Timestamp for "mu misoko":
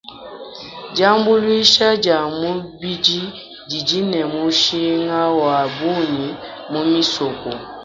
6.71-7.49